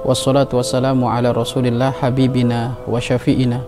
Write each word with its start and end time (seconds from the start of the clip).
wassalatu 0.00 0.56
wassalamu 0.56 1.12
ala 1.12 1.32
rasulillah 1.32 1.92
habibina 2.00 2.72
wa 2.88 2.96
syafi'ina 2.96 3.60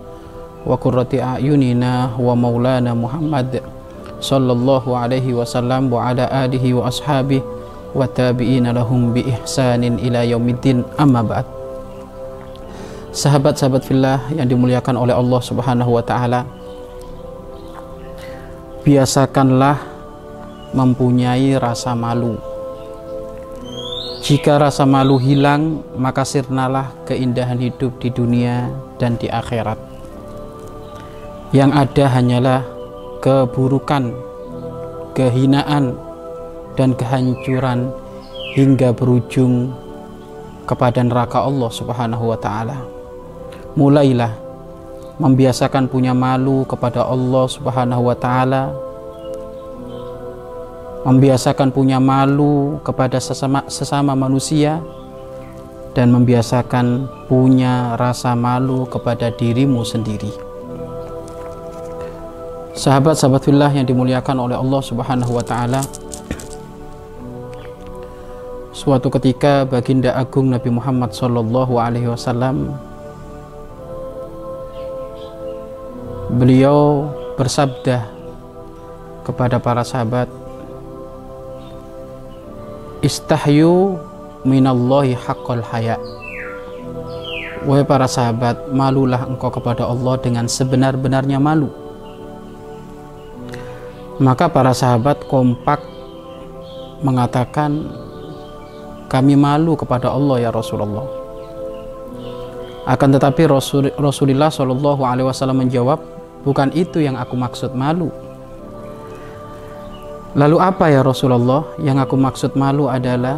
wa 0.65 0.79
qurrati 0.81 1.21
a'yunina 1.21 2.17
wa 2.17 2.33
maulana 2.33 2.97
Muhammad 2.97 3.61
sallallahu 4.23 4.97
alaihi 4.97 5.35
wasallam 5.35 5.91
wa 5.93 6.09
ala 6.09 6.31
alihi 6.31 6.73
wa 6.73 6.89
ashabihi 6.89 7.43
wa 7.93 8.09
tabi'ina 8.09 8.73
lahum 8.73 9.13
bi 9.13 9.21
ihsanin 9.29 10.01
ila 10.01 10.25
yaumiddin. 10.25 10.81
Amma 10.97 11.21
ba'd. 11.21 11.45
Sahabat-sahabat 13.13 13.85
fillah 13.85 14.25
yang 14.33 14.49
dimuliakan 14.49 14.97
oleh 14.97 15.13
Allah 15.13 15.41
Subhanahu 15.45 16.01
wa 16.01 16.01
taala 16.01 16.49
biasakanlah 18.89 19.77
mempunyai 20.73 21.61
rasa 21.61 21.93
malu 21.93 22.41
jika 24.23 24.55
rasa 24.55 24.87
malu 24.87 25.19
hilang, 25.19 25.83
maka 25.99 26.23
sirnalah 26.23 26.95
keindahan 27.11 27.59
hidup 27.59 27.99
di 27.99 28.07
dunia 28.07 28.71
dan 28.95 29.19
di 29.19 29.27
akhirat. 29.27 29.75
Yang 31.51 31.71
ada 31.75 32.05
hanyalah 32.07 32.63
keburukan, 33.19 34.15
kehinaan, 35.19 35.99
dan 36.79 36.95
kehancuran 36.95 37.91
hingga 38.55 38.95
berujung 38.95 39.75
kepada 40.71 41.03
neraka 41.03 41.43
Allah 41.43 41.71
Subhanahu 41.75 42.31
wa 42.31 42.39
taala. 42.39 42.79
Mulailah 43.75 44.39
membiasakan 45.19 45.91
punya 45.91 46.15
malu 46.15 46.63
kepada 46.63 47.11
Allah 47.11 47.51
Subhanahu 47.51 48.07
wa 48.07 48.15
taala 48.15 48.71
membiasakan 51.03 51.75
punya 51.75 51.99
malu 51.99 52.79
kepada 52.87 53.19
sesama, 53.19 53.67
sesama 53.67 54.15
manusia 54.15 54.79
dan 55.93 56.15
membiasakan 56.15 57.11
punya 57.27 57.99
rasa 57.99 58.33
malu 58.39 58.87
kepada 58.87 59.29
dirimu 59.35 59.83
sendiri. 59.83 60.31
Sahabat-sahabat 62.73 63.45
fillah 63.45 63.69
yang 63.69 63.85
dimuliakan 63.85 64.49
oleh 64.49 64.57
Allah 64.57 64.81
Subhanahu 64.81 65.37
wa 65.37 65.45
taala. 65.45 65.85
Suatu 68.73 69.13
ketika 69.13 69.69
baginda 69.69 70.17
agung 70.17 70.49
Nabi 70.49 70.73
Muhammad 70.73 71.13
sallallahu 71.13 71.77
alaihi 71.77 72.09
wasallam 72.09 72.73
beliau 76.33 77.13
bersabda 77.37 78.09
kepada 79.23 79.61
para 79.61 79.85
sahabat 79.85 80.42
istahyu 83.03 83.99
minallahi 84.47 85.19
haqqal 85.19 85.63
haya 85.63 85.99
Wahai 87.63 87.87
para 87.87 88.11
sahabat, 88.11 88.75
malulah 88.75 89.23
engkau 89.23 89.47
kepada 89.47 89.87
Allah 89.87 90.19
dengan 90.19 90.51
sebenar-benarnya 90.51 91.39
malu. 91.39 91.71
Maka 94.19 94.51
para 94.51 94.75
sahabat 94.75 95.23
kompak 95.31 95.79
mengatakan, 97.07 97.87
kami 99.07 99.39
malu 99.39 99.79
kepada 99.79 100.11
Allah 100.11 100.43
ya 100.43 100.51
Rasulullah. 100.51 101.07
Akan 102.83 103.15
tetapi 103.15 103.47
Rasul, 103.47 103.95
Rasulullah 103.95 104.51
Shallallahu 104.51 105.07
Alaihi 105.07 105.31
Wasallam 105.31 105.63
menjawab, 105.63 106.03
bukan 106.43 106.67
itu 106.75 106.99
yang 106.99 107.15
aku 107.15 107.39
maksud 107.39 107.79
malu. 107.79 108.11
Lalu 110.33 110.57
apa 110.65 110.89
ya 110.89 111.05
Rasulullah? 111.05 111.77
Yang 111.77 112.09
aku 112.09 112.17
maksud 112.17 112.51
malu 112.57 112.89
adalah 112.89 113.37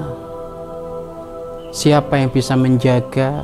siapa 1.74 2.22
yang 2.22 2.30
bisa 2.30 2.54
menjaga 2.54 3.42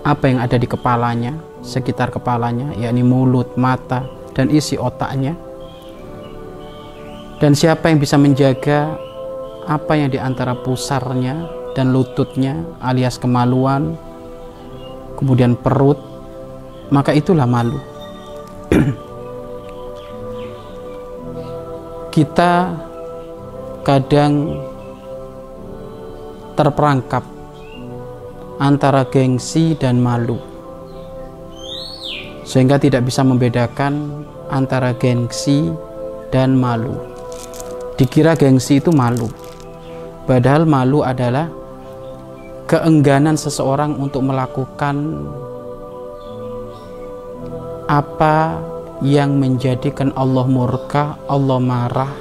apa 0.00 0.24
yang 0.32 0.40
ada 0.40 0.56
di 0.56 0.64
kepalanya, 0.64 1.36
sekitar 1.60 2.08
kepalanya, 2.08 2.72
yakni 2.80 3.04
mulut, 3.04 3.52
mata, 3.60 4.08
dan 4.32 4.48
isi 4.48 4.80
otaknya. 4.80 5.36
Dan 7.44 7.52
siapa 7.52 7.92
yang 7.92 8.00
bisa 8.00 8.16
menjaga 8.16 8.96
apa 9.68 9.92
yang 10.00 10.08
di 10.08 10.16
antara 10.16 10.56
pusarnya 10.56 11.44
dan 11.76 11.92
lututnya 11.92 12.56
alias 12.80 13.20
kemaluan, 13.20 14.00
kemudian 15.20 15.60
perut, 15.60 16.00
maka 16.88 17.12
itulah 17.12 17.44
malu. 17.44 17.76
kita 22.10 22.74
kadang 23.86 24.58
terperangkap 26.58 27.22
antara 28.58 29.06
gengsi 29.06 29.78
dan 29.78 30.02
malu 30.02 30.36
sehingga 32.42 32.82
tidak 32.82 33.06
bisa 33.06 33.22
membedakan 33.22 34.26
antara 34.50 34.90
gengsi 34.90 35.70
dan 36.34 36.58
malu. 36.58 36.98
Dikira 37.94 38.34
gengsi 38.34 38.82
itu 38.82 38.90
malu 38.90 39.30
padahal 40.26 40.66
malu 40.66 41.06
adalah 41.06 41.46
keengganan 42.66 43.38
seseorang 43.38 43.94
untuk 44.02 44.26
melakukan 44.26 45.26
apa 47.86 48.58
yang 49.00 49.40
menjadikan 49.40 50.12
Allah 50.12 50.44
murka, 50.44 51.16
Allah 51.28 51.58
marah 51.60 52.12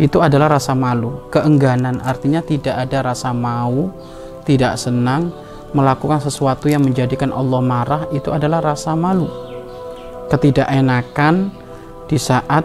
itu 0.00 0.16
adalah 0.16 0.56
rasa 0.56 0.72
malu, 0.72 1.28
keengganan 1.28 2.00
artinya 2.00 2.40
tidak 2.40 2.72
ada 2.72 3.12
rasa 3.12 3.36
mau, 3.36 3.92
tidak 4.48 4.80
senang 4.80 5.28
melakukan 5.76 6.24
sesuatu 6.24 6.72
yang 6.72 6.80
menjadikan 6.80 7.30
Allah 7.36 7.60
marah 7.60 8.02
itu 8.08 8.32
adalah 8.32 8.64
rasa 8.72 8.96
malu. 8.96 9.28
Ketidakenakan 10.32 11.52
di 12.08 12.16
saat 12.16 12.64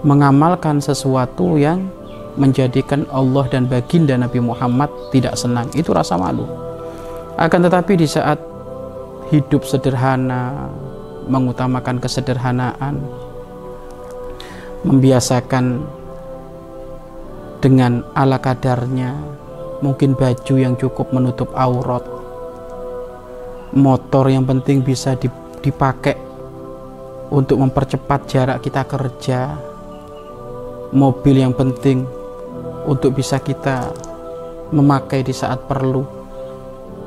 mengamalkan 0.00 0.80
sesuatu 0.80 1.60
yang 1.60 1.92
menjadikan 2.40 3.04
Allah 3.12 3.44
dan 3.52 3.68
baginda 3.68 4.16
Nabi 4.16 4.40
Muhammad 4.40 4.88
tidak 5.12 5.36
senang 5.36 5.68
itu 5.76 5.92
rasa 5.92 6.16
malu. 6.16 6.48
Akan 7.36 7.60
tetapi 7.60 8.00
di 8.00 8.08
saat 8.08 8.40
hidup 9.28 9.68
sederhana, 9.68 10.72
mengutamakan 11.30 12.02
kesederhanaan, 12.02 12.98
membiasakan 14.82 15.86
dengan 17.62 18.02
ala 18.18 18.42
kadarnya, 18.42 19.14
mungkin 19.78 20.18
baju 20.18 20.54
yang 20.58 20.74
cukup 20.74 21.14
menutup 21.14 21.54
aurat, 21.54 22.02
motor 23.70 24.26
yang 24.26 24.42
penting 24.42 24.82
bisa 24.82 25.14
dipakai 25.62 26.18
untuk 27.30 27.62
mempercepat 27.62 28.26
jarak 28.26 28.58
kita 28.58 28.82
kerja, 28.82 29.54
mobil 30.90 31.38
yang 31.38 31.54
penting 31.54 32.02
untuk 32.90 33.14
bisa 33.14 33.38
kita 33.38 33.94
memakai 34.74 35.22
di 35.22 35.30
saat 35.30 35.62
perlu, 35.70 36.02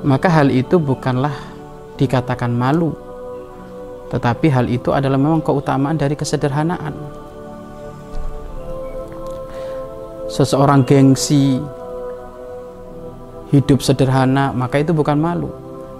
maka 0.07 0.31
hal 0.31 0.47
itu 0.47 0.79
bukanlah 0.79 1.33
dikatakan 1.99 2.51
malu, 2.51 2.95
tetapi 4.13 4.45
hal 4.53 4.69
itu 4.69 4.93
adalah 4.93 5.17
memang 5.17 5.41
keutamaan 5.41 5.97
dari 5.97 6.13
kesederhanaan. 6.13 6.93
Seseorang 10.29 10.85
gengsi 10.85 11.57
hidup 13.49 13.81
sederhana, 13.81 14.53
maka 14.53 14.85
itu 14.85 14.93
bukan 14.93 15.17
malu. 15.17 15.49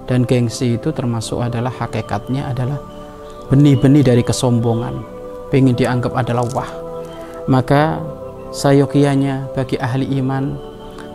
Dan 0.06 0.30
gengsi 0.30 0.77
itu 0.77 0.94
termasuk 0.94 1.42
adalah 1.42 1.74
hakikatnya 1.74 2.54
adalah 2.54 2.77
benih-benih 3.50 4.06
dari 4.06 4.21
kesombongan. 4.21 5.01
Pengen 5.50 5.74
dianggap 5.74 6.13
adalah 6.13 6.45
wah. 6.54 6.69
Maka 7.50 7.98
sayokianya 8.54 9.57
bagi 9.57 9.81
ahli 9.81 10.21
iman 10.21 10.54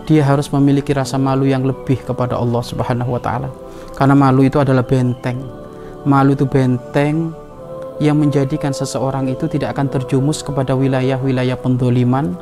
dia 0.02 0.26
harus 0.26 0.50
memiliki 0.50 0.90
rasa 0.90 1.14
malu 1.14 1.46
yang 1.46 1.62
lebih 1.62 2.02
kepada 2.02 2.34
Allah 2.34 2.62
Subhanahu 2.64 3.14
wa 3.14 3.22
taala. 3.22 3.50
Karena 3.94 4.18
malu 4.18 4.42
itu 4.42 4.58
adalah 4.58 4.82
benteng 4.82 5.67
Malu 6.06 6.38
itu 6.38 6.46
benteng 6.46 7.34
yang 7.98 8.18
menjadikan 8.18 8.70
seseorang 8.70 9.26
itu 9.26 9.50
tidak 9.50 9.74
akan 9.74 9.90
terjumus 9.90 10.44
kepada 10.46 10.76
wilayah-wilayah 10.78 11.58
pendoliman, 11.58 12.38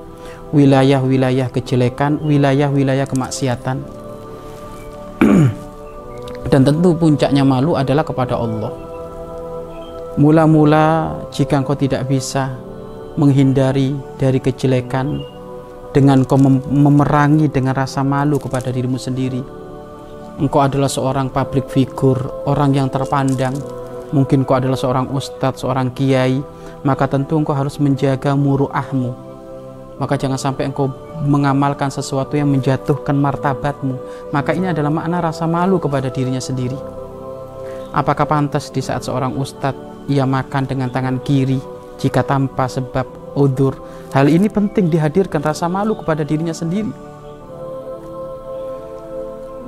wilayah-wilayah 0.52 1.48
kejelekan, 1.48 2.20
wilayah-wilayah 2.20 3.08
kemaksiatan. 3.08 3.80
dan 6.50 6.62
tentu 6.62 6.94
puncaknya 6.94 7.42
malu 7.42 7.74
adalah 7.74 8.06
kepada 8.06 8.38
Allah 8.38 8.70
mula-mula 10.16 11.12
jika 11.34 11.60
engkau 11.60 11.76
tidak 11.76 12.08
bisa 12.08 12.56
menghindari 13.20 13.92
dari 14.16 14.40
kejelekan 14.40 15.20
dengan 15.92 16.24
kau 16.24 16.36
memerangi 16.68 17.48
dengan 17.48 17.72
rasa 17.76 18.04
malu 18.04 18.36
kepada 18.40 18.68
dirimu 18.72 19.00
sendiri 19.00 19.40
engkau 20.36 20.60
adalah 20.64 20.90
seorang 20.90 21.32
public 21.32 21.68
figure 21.72 22.20
orang 22.48 22.76
yang 22.76 22.88
terpandang 22.92 23.56
mungkin 24.14 24.46
kau 24.46 24.54
adalah 24.54 24.78
seorang 24.78 25.10
ustadz, 25.10 25.66
seorang 25.66 25.90
kiai 25.92 26.40
maka 26.86 27.10
tentu 27.10 27.36
engkau 27.40 27.56
harus 27.56 27.80
menjaga 27.82 28.36
muruahmu 28.38 29.12
maka 29.96 30.14
jangan 30.20 30.36
sampai 30.36 30.68
engkau 30.68 30.92
mengamalkan 31.24 31.88
sesuatu 31.88 32.36
yang 32.36 32.52
menjatuhkan 32.52 33.16
martabatmu 33.16 33.96
maka 34.30 34.52
ini 34.52 34.70
adalah 34.70 34.92
makna 34.92 35.24
rasa 35.24 35.48
malu 35.48 35.80
kepada 35.80 36.12
dirinya 36.12 36.40
sendiri 36.40 36.76
apakah 37.96 38.28
pantas 38.28 38.68
di 38.68 38.84
saat 38.84 39.02
seorang 39.02 39.32
ustadz 39.34 40.06
ia 40.06 40.22
makan 40.22 40.68
dengan 40.68 40.88
tangan 40.92 41.18
kiri 41.24 41.58
jika 41.98 42.22
tanpa 42.22 42.68
sebab 42.68 43.26
udur. 43.36 43.76
Hal 44.10 44.32
ini 44.32 44.48
penting 44.48 44.88
dihadirkan 44.88 45.44
rasa 45.44 45.68
malu 45.68 45.92
kepada 45.98 46.24
dirinya 46.24 46.56
sendiri. 46.56 46.88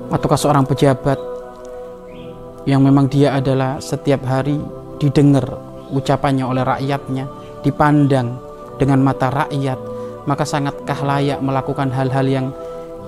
Ataukah 0.09 0.41
seorang 0.41 0.65
pejabat 0.65 1.21
yang 2.65 2.81
memang 2.81 3.09
dia 3.09 3.37
adalah 3.37 3.77
setiap 3.81 4.25
hari 4.25 4.57
didengar 4.97 5.45
ucapannya 5.93 6.45
oleh 6.45 6.65
rakyatnya, 6.65 7.25
dipandang 7.61 8.41
dengan 8.81 9.05
mata 9.05 9.29
rakyat, 9.29 9.79
maka 10.25 10.45
sangatkah 10.45 11.01
layak 11.05 11.41
melakukan 11.41 11.89
hal-hal 11.93 12.27
yang 12.29 12.47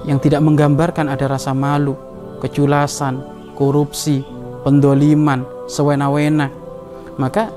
yang 0.08 0.16
tidak 0.16 0.40
menggambarkan 0.40 1.12
ada 1.12 1.36
rasa 1.36 1.52
malu, 1.52 1.92
keculasan, 2.40 3.20
korupsi, 3.52 4.24
pendoliman, 4.64 5.44
sewena-wena. 5.68 6.48
Maka 7.20 7.52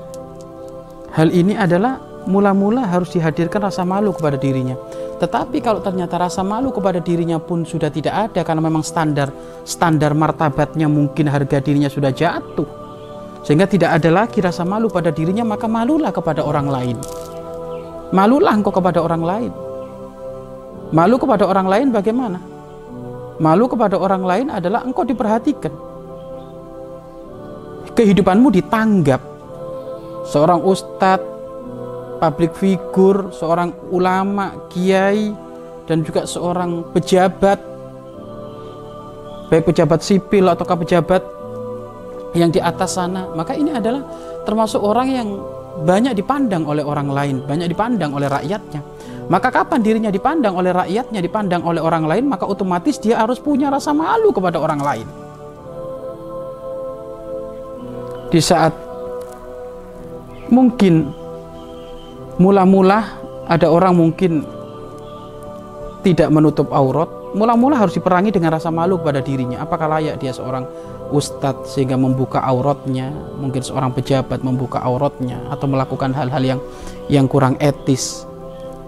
hal 1.16 1.32
ini 1.32 1.56
adalah 1.56 2.00
mula-mula 2.28 2.84
harus 2.84 3.12
dihadirkan 3.16 3.68
rasa 3.68 3.84
malu 3.84 4.12
kepada 4.12 4.36
dirinya. 4.36 4.76
Tetapi 5.24 5.64
kalau 5.64 5.80
ternyata 5.80 6.20
rasa 6.20 6.44
malu 6.44 6.68
kepada 6.68 7.00
dirinya 7.00 7.40
pun 7.40 7.64
sudah 7.64 7.88
tidak 7.88 8.28
ada 8.28 8.44
karena 8.44 8.60
memang 8.60 8.84
standar 8.84 9.32
standar 9.64 10.12
martabatnya 10.12 10.84
mungkin 10.84 11.32
harga 11.32 11.64
dirinya 11.64 11.88
sudah 11.88 12.12
jatuh. 12.12 12.68
Sehingga 13.40 13.64
tidak 13.64 13.96
ada 13.96 14.12
lagi 14.12 14.44
rasa 14.44 14.68
malu 14.68 14.92
pada 14.92 15.08
dirinya 15.08 15.40
maka 15.40 15.64
malulah 15.64 16.12
kepada 16.12 16.44
orang 16.44 16.68
lain. 16.68 16.96
Malulah 18.12 18.52
engkau 18.52 18.68
kepada 18.68 19.00
orang 19.00 19.24
lain. 19.24 19.52
Malu 20.92 21.16
kepada 21.16 21.48
orang 21.48 21.72
lain 21.72 21.88
bagaimana? 21.88 22.38
Malu 23.40 23.64
kepada 23.64 23.96
orang 23.96 24.28
lain 24.28 24.46
adalah 24.52 24.84
engkau 24.84 25.08
diperhatikan. 25.08 25.72
Kehidupanmu 27.96 28.52
ditanggap. 28.52 29.24
Seorang 30.28 30.60
ustadz 30.68 31.33
public 32.24 32.56
figure, 32.56 33.28
seorang 33.36 33.76
ulama, 33.92 34.56
kiai, 34.72 35.36
dan 35.84 36.00
juga 36.00 36.24
seorang 36.24 36.88
pejabat, 36.96 37.60
baik 39.52 39.68
pejabat 39.68 40.00
sipil 40.00 40.48
ataukah 40.48 40.80
pejabat 40.80 41.20
yang 42.32 42.48
di 42.48 42.64
atas 42.64 42.96
sana, 42.96 43.28
maka 43.36 43.52
ini 43.52 43.76
adalah 43.76 44.00
termasuk 44.48 44.80
orang 44.80 45.08
yang 45.12 45.28
banyak 45.84 46.16
dipandang 46.16 46.64
oleh 46.64 46.80
orang 46.80 47.12
lain, 47.12 47.36
banyak 47.44 47.68
dipandang 47.68 48.16
oleh 48.16 48.32
rakyatnya. 48.32 48.80
Maka 49.28 49.48
kapan 49.52 49.80
dirinya 49.84 50.10
dipandang 50.12 50.56
oleh 50.56 50.72
rakyatnya, 50.72 51.20
dipandang 51.20 51.64
oleh 51.64 51.80
orang 51.80 52.08
lain, 52.08 52.24
maka 52.28 52.48
otomatis 52.48 52.96
dia 53.00 53.20
harus 53.20 53.36
punya 53.40 53.68
rasa 53.68 53.92
malu 53.92 54.32
kepada 54.32 54.56
orang 54.60 54.80
lain. 54.80 55.08
Di 58.32 58.40
saat 58.42 58.74
mungkin 60.50 61.23
mula-mula 62.38 63.20
ada 63.46 63.68
orang 63.68 63.94
mungkin 63.94 64.42
tidak 66.04 66.28
menutup 66.28 66.68
aurat, 66.68 67.08
mula-mula 67.32 67.80
harus 67.80 67.96
diperangi 67.96 68.28
dengan 68.28 68.52
rasa 68.52 68.68
malu 68.68 69.00
kepada 69.00 69.24
dirinya. 69.24 69.64
Apakah 69.64 69.88
layak 69.98 70.20
dia 70.20 70.36
seorang 70.36 70.68
ustadz 71.12 71.72
sehingga 71.72 71.96
membuka 71.96 72.44
auratnya, 72.44 73.08
mungkin 73.40 73.64
seorang 73.64 73.92
pejabat 73.96 74.44
membuka 74.44 74.84
auratnya 74.84 75.40
atau 75.48 75.64
melakukan 75.64 76.12
hal-hal 76.12 76.42
yang 76.44 76.60
yang 77.08 77.26
kurang 77.28 77.56
etis. 77.60 78.28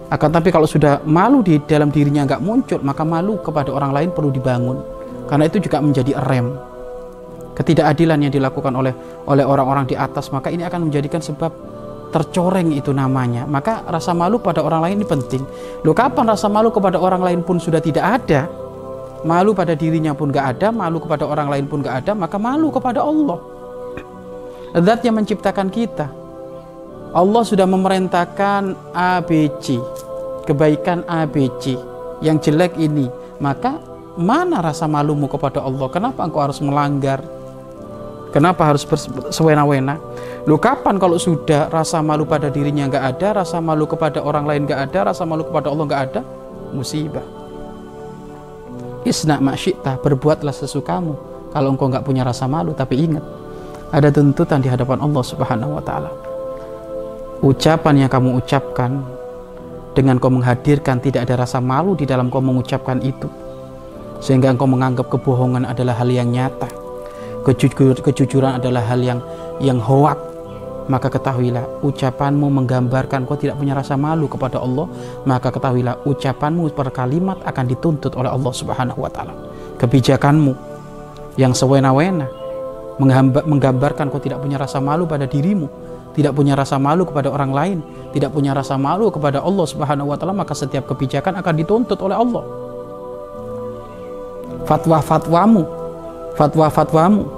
Akan 0.07 0.31
tapi 0.31 0.53
kalau 0.55 0.69
sudah 0.69 1.03
malu 1.03 1.43
di 1.43 1.59
dalam 1.67 1.91
dirinya 1.91 2.23
nggak 2.23 2.41
muncul, 2.41 2.79
maka 2.79 3.03
malu 3.03 3.41
kepada 3.43 3.73
orang 3.73 3.91
lain 3.91 4.09
perlu 4.13 4.31
dibangun. 4.31 4.79
Karena 5.27 5.49
itu 5.49 5.59
juga 5.59 5.83
menjadi 5.83 6.15
rem 6.23 6.55
ketidakadilan 7.57 8.21
yang 8.21 8.29
dilakukan 8.29 8.69
oleh 8.69 8.93
oleh 9.25 9.41
orang-orang 9.41 9.89
di 9.89 9.97
atas, 9.97 10.29
maka 10.29 10.53
ini 10.53 10.61
akan 10.61 10.87
menjadikan 10.87 11.17
sebab 11.17 11.49
tercoreng 12.07 12.71
itu 12.71 12.95
namanya 12.95 13.43
maka 13.43 13.83
rasa 13.87 14.15
malu 14.15 14.39
pada 14.39 14.63
orang 14.63 14.83
lain 14.83 14.95
ini 15.03 15.07
penting. 15.07 15.43
Lo 15.83 15.91
kapan 15.91 16.31
rasa 16.31 16.47
malu 16.47 16.71
kepada 16.71 16.97
orang 16.97 17.21
lain 17.23 17.39
pun 17.43 17.59
sudah 17.59 17.83
tidak 17.83 18.03
ada? 18.03 18.47
Malu 19.25 19.51
pada 19.51 19.73
dirinya 19.73 20.13
pun 20.13 20.29
gak 20.29 20.57
ada 20.57 20.69
malu 20.69 21.01
kepada 21.01 21.25
orang 21.25 21.49
lain 21.49 21.65
pun 21.65 21.81
gak 21.81 22.05
ada 22.05 22.11
maka 22.13 22.37
malu 22.37 22.69
kepada 22.69 23.01
Allah. 23.01 23.39
Zat 24.77 25.01
yang 25.01 25.17
menciptakan 25.17 25.67
kita. 25.73 26.07
Allah 27.15 27.43
sudah 27.43 27.65
memerintahkan 27.65 28.93
ABC 28.93 29.79
kebaikan 30.45 31.01
ABC 31.07 31.75
yang 32.21 32.37
jelek 32.37 32.77
ini 32.77 33.09
maka 33.41 33.79
mana 34.17 34.65
rasa 34.65 34.89
malumu 34.89 35.29
kepada 35.29 35.61
Allah? 35.61 35.87
Kenapa 35.93 36.25
engkau 36.25 36.41
harus 36.41 36.57
melanggar 36.61 37.21
Kenapa 38.37 38.69
harus 38.69 38.85
sewena-wena? 39.33 39.97
Lu 40.45 40.61
kapan 40.61 41.01
kalau 41.01 41.17
sudah 41.17 41.73
rasa 41.73 42.05
malu 42.05 42.21
pada 42.21 42.53
dirinya 42.53 42.85
nggak 42.85 43.17
ada, 43.17 43.41
rasa 43.41 43.57
malu 43.57 43.89
kepada 43.89 44.21
orang 44.21 44.45
lain 44.45 44.69
nggak 44.69 44.77
ada, 44.77 45.09
rasa 45.09 45.25
malu 45.25 45.41
kepada 45.41 45.73
Allah 45.73 45.85
nggak 45.89 46.03
ada, 46.05 46.21
musibah. 46.69 47.25
Isna 49.09 49.41
masyikta, 49.41 49.97
berbuatlah 50.05 50.53
sesukamu. 50.53 51.17
Kalau 51.49 51.73
engkau 51.73 51.89
nggak 51.89 52.05
punya 52.05 52.21
rasa 52.21 52.45
malu, 52.45 52.77
tapi 52.77 53.09
ingat, 53.09 53.25
ada 53.89 54.13
tuntutan 54.13 54.61
di 54.61 54.69
hadapan 54.69 55.01
Allah 55.01 55.23
Subhanahu 55.25 55.73
wa 55.73 55.81
taala. 55.81 56.13
Ucapan 57.41 58.05
yang 58.05 58.09
kamu 58.13 58.37
ucapkan 58.37 59.01
dengan 59.97 60.21
kau 60.21 60.29
menghadirkan 60.29 61.01
tidak 61.01 61.25
ada 61.25 61.41
rasa 61.41 61.57
malu 61.57 61.97
di 61.97 62.05
dalam 62.05 62.29
kau 62.29 62.37
mengucapkan 62.37 63.01
itu. 63.01 63.25
Sehingga 64.21 64.53
engkau 64.53 64.69
menganggap 64.69 65.09
kebohongan 65.09 65.65
adalah 65.65 65.97
hal 65.97 66.13
yang 66.13 66.29
nyata 66.29 66.85
Kejujur, 67.47 67.95
kejujuran 68.03 68.59
adalah 68.59 68.83
hal 68.83 68.99
yang 68.99 69.19
yang 69.63 69.79
hoak. 69.79 70.19
Maka 70.87 71.11
ketahuilah 71.11 71.83
ucapanmu 71.83 72.47
menggambarkan 72.47 73.27
kau 73.27 73.35
tidak 73.35 73.59
punya 73.59 73.75
rasa 73.75 73.99
malu 73.99 74.31
kepada 74.31 74.63
Allah 74.63 74.87
maka 75.27 75.51
ketahuilah 75.51 75.99
ucapanmu 76.07 76.71
per 76.71 76.95
kalimat 76.95 77.35
akan 77.43 77.65
dituntut 77.67 78.15
oleh 78.15 78.31
Allah 78.31 78.53
Subhanahu 78.55 79.03
wa 79.03 79.11
taala. 79.11 79.35
Kebijakanmu 79.83 80.55
yang 81.35 81.51
sewena-wena 81.51 82.31
menggambarkan 83.43 84.07
kau 84.07 84.23
tidak 84.23 84.39
punya 84.39 84.55
rasa 84.55 84.79
malu 84.79 85.03
pada 85.03 85.27
dirimu 85.27 85.67
tidak 86.17 86.33
punya 86.33 86.57
rasa 86.57 86.81
malu 86.81 87.05
kepada 87.05 87.29
orang 87.29 87.51
lain 87.51 87.77
tidak 88.15 88.31
punya 88.33 88.55
rasa 88.55 88.79
malu 88.79 89.11
kepada 89.11 89.43
Allah 89.43 89.67
Subhanahu 89.67 90.09
wa 90.09 90.17
taala 90.17 90.33
maka 90.33 90.55
setiap 90.55 90.87
kebijakan 90.87 91.35
akan 91.37 91.53
dituntut 91.59 91.99
oleh 91.99 92.15
Allah. 92.15 92.43
Fatwa-fatwamu 94.63 95.67
fatwa-fatwamu 96.33 97.37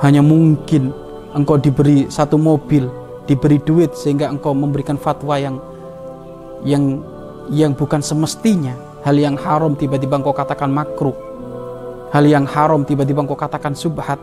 hanya 0.00 0.24
mungkin 0.24 0.96
engkau 1.36 1.60
diberi 1.60 2.08
satu 2.08 2.40
mobil, 2.40 2.88
diberi 3.28 3.60
duit 3.60 3.92
sehingga 3.92 4.32
engkau 4.32 4.56
memberikan 4.56 4.96
fatwa 4.96 5.36
yang 5.36 5.60
yang 6.64 7.04
yang 7.52 7.72
bukan 7.76 8.00
semestinya. 8.00 8.72
Hal 9.00 9.16
yang 9.16 9.36
haram 9.40 9.72
tiba-tiba 9.76 10.20
engkau 10.20 10.36
katakan 10.36 10.68
makruh. 10.68 11.16
Hal 12.12 12.24
yang 12.28 12.44
haram 12.44 12.84
tiba-tiba 12.84 13.24
engkau 13.24 13.36
katakan 13.36 13.72
subhat. 13.72 14.20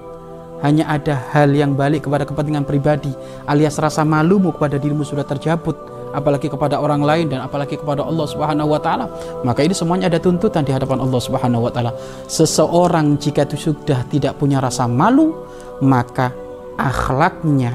Hanya 0.66 0.90
ada 0.90 1.14
hal 1.38 1.54
yang 1.54 1.78
balik 1.78 2.10
kepada 2.10 2.26
kepentingan 2.26 2.66
pribadi 2.66 3.14
alias 3.46 3.78
rasa 3.78 4.02
malumu 4.02 4.50
kepada 4.50 4.82
dirimu 4.82 5.06
sudah 5.06 5.22
terjabut 5.22 5.78
apalagi 6.16 6.48
kepada 6.48 6.80
orang 6.80 7.04
lain 7.04 7.32
dan 7.32 7.44
apalagi 7.44 7.76
kepada 7.80 8.04
Allah 8.04 8.28
Subhanahu 8.28 8.72
wa 8.76 8.80
taala 8.80 9.06
maka 9.44 9.64
ini 9.64 9.76
semuanya 9.76 10.08
ada 10.08 10.20
tuntutan 10.22 10.64
di 10.64 10.72
hadapan 10.72 11.04
Allah 11.04 11.20
Subhanahu 11.20 11.68
wa 11.68 11.72
taala 11.72 11.92
seseorang 12.28 13.20
jika 13.20 13.44
itu 13.48 13.72
sudah 13.72 14.06
tidak 14.08 14.40
punya 14.40 14.64
rasa 14.64 14.88
malu 14.88 15.48
maka 15.82 16.34
akhlaknya, 16.78 17.74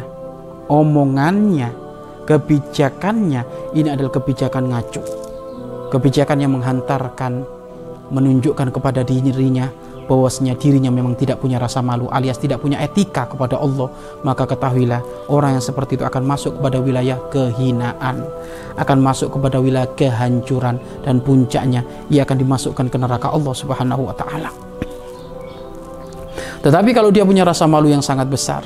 omongannya, 0.71 1.71
kebijakannya 2.25 3.43
ini 3.75 3.89
adalah 3.91 4.15
kebijakan 4.15 4.71
ngaco. 4.71 5.03
Kebijakan 5.91 6.39
yang 6.41 6.57
menghantarkan 6.57 7.45
menunjukkan 8.09 8.73
kepada 8.73 9.05
dirinya 9.05 9.69
bahwasanya 10.11 10.59
dirinya 10.59 10.91
memang 10.91 11.15
tidak 11.15 11.39
punya 11.39 11.57
rasa 11.61 11.81
malu 11.81 12.11
alias 12.11 12.39
tidak 12.39 12.63
punya 12.63 12.79
etika 12.83 13.27
kepada 13.31 13.59
Allah 13.59 13.91
maka 14.27 14.47
ketahuilah 14.49 15.29
orang 15.31 15.59
yang 15.59 15.65
seperti 15.65 15.99
itu 16.01 16.05
akan 16.05 16.23
masuk 16.27 16.59
kepada 16.59 16.79
wilayah 16.83 17.19
kehinaan 17.31 18.27
akan 18.79 18.99
masuk 18.99 19.35
kepada 19.35 19.63
wilayah 19.63 19.89
kehancuran 19.95 20.77
dan 21.07 21.23
puncaknya 21.23 21.87
ia 22.11 22.27
akan 22.27 22.37
dimasukkan 22.39 22.87
ke 22.91 22.97
neraka 22.99 23.31
Allah 23.31 23.55
Subhanahu 23.55 24.11
wa 24.11 24.17
taala 24.17 24.73
Tetapi 26.63 26.95
kalau 26.95 27.11
dia 27.11 27.27
punya 27.27 27.43
rasa 27.43 27.67
malu 27.67 27.91
yang 27.91 28.07
sangat 28.07 28.31
besar, 28.31 28.63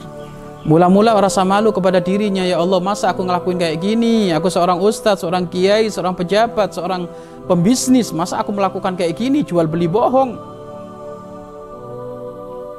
mula-mula 0.69 1.17
rasa 1.17 1.49
malu 1.49 1.73
kepada 1.73 1.97
dirinya, 1.97 2.45
ya 2.45 2.61
Allah, 2.61 2.77
masa 2.77 3.09
aku 3.09 3.25
ngelakuin 3.25 3.57
kayak 3.57 3.81
gini? 3.81 4.29
Aku 4.37 4.53
seorang 4.53 4.77
ustadz, 4.85 5.25
seorang 5.25 5.49
kiai, 5.49 5.89
seorang 5.89 6.13
pejabat, 6.13 6.77
seorang 6.77 7.09
pembisnis, 7.49 8.13
masa 8.13 8.37
aku 8.37 8.53
melakukan 8.53 9.01
kayak 9.01 9.17
gini, 9.17 9.41
jual 9.41 9.65
beli 9.65 9.89
bohong? 9.89 10.56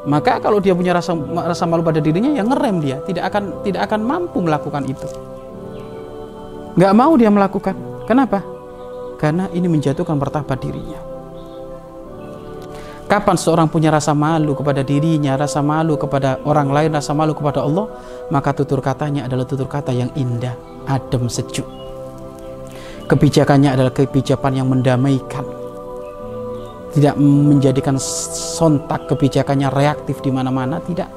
Maka 0.07 0.39
kalau 0.39 0.63
dia 0.63 0.71
punya 0.71 0.95
rasa 0.95 1.11
rasa 1.51 1.67
malu 1.67 1.83
pada 1.83 1.99
dirinya, 1.99 2.31
ya 2.31 2.47
ngerem 2.47 2.79
dia, 2.79 2.97
tidak 3.03 3.27
akan 3.27 3.59
tidak 3.67 3.91
akan 3.91 3.99
mampu 4.07 4.39
melakukan 4.39 4.87
itu. 4.87 5.07
Nggak 6.79 6.93
mau 6.95 7.11
dia 7.19 7.27
melakukan. 7.27 7.75
Kenapa? 8.07 8.39
Karena 9.19 9.51
ini 9.51 9.67
menjatuhkan 9.67 10.15
martabat 10.15 10.63
dirinya. 10.63 10.99
Kapan 13.07 13.35
seorang 13.39 13.67
punya 13.71 13.87
rasa 13.87 14.11
malu 14.11 14.55
kepada 14.55 14.83
dirinya, 14.83 15.35
rasa 15.35 15.63
malu 15.63 15.95
kepada 15.95 16.39
orang 16.43 16.71
lain, 16.71 16.91
rasa 16.91 17.15
malu 17.15 17.31
kepada 17.31 17.63
Allah, 17.63 17.87
maka 18.31 18.51
tutur 18.51 18.83
katanya 18.83 19.27
adalah 19.27 19.47
tutur 19.47 19.67
kata 19.67 19.95
yang 19.95 20.11
indah, 20.15 20.55
adem, 20.87 21.31
sejuk. 21.31 21.63
Kebijakannya 23.07 23.75
adalah 23.75 23.95
kebijakan 23.95 24.59
yang 24.59 24.67
mendamaikan. 24.67 25.56
Tidak 26.97 27.13
menjadikan 27.21 28.01
sontak 28.01 29.05
kebijakannya 29.05 29.69
reaktif 29.69 30.17
di 30.25 30.33
mana-mana, 30.33 30.81
tidak. 30.81 31.13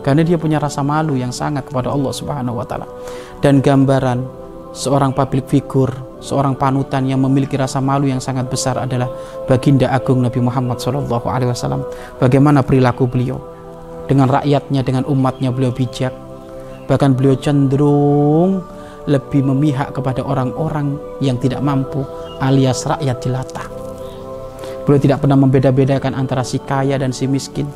Karena 0.00 0.24
dia 0.24 0.40
punya 0.40 0.56
rasa 0.56 0.80
malu 0.80 1.12
yang 1.12 1.28
sangat 1.28 1.68
kepada 1.68 1.92
Allah 1.92 2.08
Subhanahu 2.08 2.56
wa 2.56 2.64
taala. 2.64 2.88
Dan 3.44 3.60
gambaran 3.60 4.24
seorang 4.72 5.12
public 5.12 5.44
figure, 5.44 5.92
seorang 6.24 6.56
panutan 6.56 7.04
yang 7.04 7.20
memiliki 7.20 7.60
rasa 7.60 7.84
malu 7.84 8.08
yang 8.08 8.16
sangat 8.16 8.48
besar 8.48 8.80
adalah 8.80 9.12
baginda 9.44 9.92
agung 9.92 10.24
Nabi 10.24 10.40
Muhammad 10.40 10.80
SAW. 10.80 11.04
Bagaimana 12.16 12.64
perilaku 12.64 13.04
beliau 13.04 13.36
dengan 14.08 14.32
rakyatnya, 14.32 14.80
dengan 14.80 15.04
umatnya 15.04 15.52
beliau 15.52 15.76
bijak. 15.76 16.16
Bahkan 16.88 17.12
beliau 17.12 17.36
cenderung 17.36 18.64
lebih 19.04 19.44
memihak 19.44 19.92
kepada 19.92 20.24
orang-orang 20.24 20.96
yang 21.20 21.36
tidak 21.36 21.60
mampu 21.60 22.00
alias 22.40 22.88
rakyat 22.88 23.20
jelata. 23.20 23.77
Beliau 24.88 25.00
tidak 25.04 25.20
pernah 25.20 25.36
membeda-bedakan 25.36 26.16
antara 26.16 26.40
si 26.40 26.56
kaya 26.56 26.96
dan 26.96 27.12
si 27.12 27.28
miskin. 27.28 27.68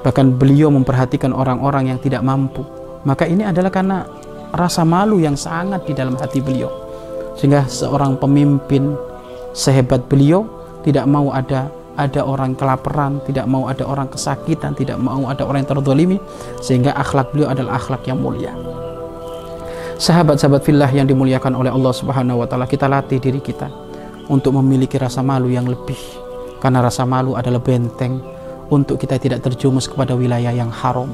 Bahkan 0.00 0.40
beliau 0.40 0.72
memperhatikan 0.72 1.36
orang-orang 1.36 1.92
yang 1.92 2.00
tidak 2.00 2.24
mampu. 2.24 2.64
Maka 3.04 3.28
ini 3.28 3.44
adalah 3.44 3.68
karena 3.68 4.08
rasa 4.56 4.80
malu 4.80 5.20
yang 5.20 5.36
sangat 5.36 5.84
di 5.84 5.92
dalam 5.92 6.16
hati 6.16 6.40
beliau 6.40 6.72
sehingga 7.34 7.66
seorang 7.66 8.14
pemimpin 8.16 8.94
sehebat 9.50 10.06
beliau 10.06 10.46
tidak 10.86 11.04
mau 11.10 11.34
ada 11.34 11.66
ada 11.94 12.26
orang 12.26 12.58
kelaparan, 12.58 13.22
tidak 13.22 13.46
mau 13.46 13.70
ada 13.70 13.86
orang 13.86 14.10
kesakitan, 14.10 14.74
tidak 14.74 14.98
mau 14.98 15.30
ada 15.30 15.46
orang 15.46 15.62
yang 15.62 15.70
terdolimi 15.78 16.18
sehingga 16.62 16.94
akhlak 16.94 17.34
beliau 17.34 17.50
adalah 17.50 17.76
akhlak 17.78 18.06
yang 18.06 18.18
mulia 18.18 18.54
sahabat-sahabat 19.98 20.62
fillah 20.66 20.90
yang 20.90 21.06
dimuliakan 21.06 21.54
oleh 21.54 21.70
Allah 21.70 21.94
subhanahu 21.94 22.42
wa 22.42 22.46
ta'ala 22.50 22.66
kita 22.66 22.90
latih 22.90 23.22
diri 23.22 23.38
kita 23.38 23.70
untuk 24.30 24.56
memiliki 24.56 24.96
rasa 24.96 25.20
malu 25.20 25.50
yang 25.52 25.68
lebih 25.68 25.98
karena 26.62 26.80
rasa 26.80 27.04
malu 27.04 27.36
adalah 27.36 27.60
benteng 27.60 28.20
untuk 28.72 28.96
kita 28.96 29.20
tidak 29.20 29.44
terjumus 29.44 29.84
kepada 29.84 30.16
wilayah 30.16 30.52
yang 30.52 30.72
haram 30.72 31.12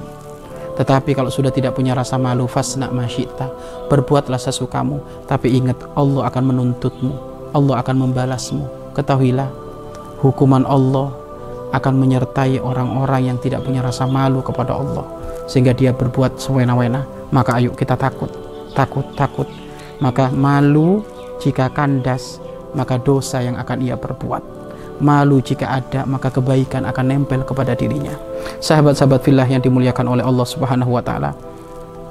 tetapi 0.81 1.13
kalau 1.13 1.29
sudah 1.29 1.53
tidak 1.53 1.77
punya 1.77 1.93
rasa 1.93 2.17
malu, 2.17 2.49
fasna 2.49 2.89
masyita, 2.89 3.53
berbuatlah 3.93 4.41
sesukamu. 4.41 5.29
Tapi 5.29 5.53
ingat, 5.53 5.77
Allah 5.93 6.25
akan 6.33 6.57
menuntutmu, 6.57 7.13
Allah 7.53 7.85
akan 7.85 8.09
membalasmu. 8.09 8.97
Ketahuilah, 8.97 9.53
hukuman 10.25 10.65
Allah 10.65 11.13
akan 11.77 12.01
menyertai 12.01 12.65
orang-orang 12.65 13.29
yang 13.29 13.37
tidak 13.37 13.61
punya 13.61 13.85
rasa 13.85 14.09
malu 14.09 14.41
kepada 14.41 14.73
Allah. 14.73 15.05
Sehingga 15.45 15.77
dia 15.77 15.93
berbuat 15.93 16.41
sewena-wena. 16.41 17.05
Maka 17.29 17.61
ayo 17.61 17.77
kita 17.77 18.01
takut, 18.01 18.33
takut, 18.73 19.05
takut. 19.21 19.53
Maka 20.01 20.33
malu 20.33 21.05
jika 21.45 21.69
kandas, 21.69 22.41
maka 22.75 22.97
dosa 23.01 23.43
yang 23.43 23.59
akan 23.59 23.79
ia 23.83 23.97
perbuat. 23.99 24.43
Malu 25.01 25.41
jika 25.41 25.81
ada 25.81 26.05
maka 26.05 26.29
kebaikan 26.29 26.85
akan 26.85 27.05
nempel 27.09 27.41
kepada 27.41 27.73
dirinya. 27.73 28.13
Sahabat-sahabat 28.61 29.25
fillah 29.25 29.49
yang 29.49 29.65
dimuliakan 29.65 30.13
oleh 30.13 30.25
Allah 30.25 30.45
Subhanahu 30.45 30.93
wa 30.93 31.01
taala. 31.01 31.33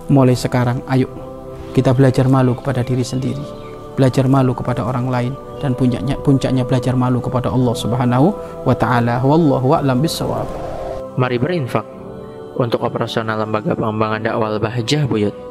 Mulai 0.10 0.34
sekarang 0.34 0.82
ayo 0.89 1.06
kita 1.78 1.94
belajar 1.94 2.25
malu 2.25 2.58
kepada 2.58 2.82
diri 2.82 3.06
sendiri. 3.06 3.46
Belajar 3.94 4.25
malu 4.25 4.58
kepada 4.58 4.82
orang 4.82 5.12
lain 5.12 5.34
dan 5.62 5.78
puncaknya 5.78 6.18
puncaknya 6.25 6.63
belajar 6.66 6.98
malu 6.98 7.22
kepada 7.22 7.54
Allah 7.54 7.75
Subhanahu 7.78 8.34
wa 8.66 8.74
taala. 8.74 9.22
Wallahu 9.22 9.78
a'lam 9.78 10.01
bissawab. 10.01 10.50
Mari 11.20 11.38
berinfak 11.38 11.86
untuk 12.58 12.82
operasional 12.82 13.46
lembaga 13.46 13.78
pengembangan 13.78 14.20
dakwah 14.25 14.58
Bahjah 14.58 15.06
Buyut 15.06 15.49